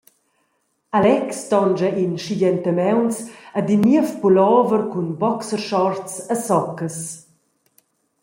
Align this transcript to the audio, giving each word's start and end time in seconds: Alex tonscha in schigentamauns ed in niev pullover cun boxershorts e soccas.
Alex 0.97 1.29
tonscha 1.49 1.89
in 2.03 2.13
schigentamauns 2.21 3.17
ed 3.59 3.67
in 3.75 3.83
niev 3.87 4.09
pullover 4.19 4.83
cun 4.91 5.09
boxershorts 5.21 6.13
e 6.33 6.35
soccas. 6.47 6.99